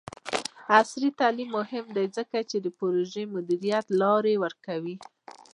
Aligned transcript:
عصري 0.77 1.09
تعلیم 1.19 1.49
مهم 1.57 1.85
دی 1.95 2.05
ځکه 2.17 2.37
چې 2.49 2.57
د 2.61 2.67
پروژې 2.79 3.23
مدیریت 3.35 3.85
لارې 4.01 4.33
ورکوي. 4.43 4.95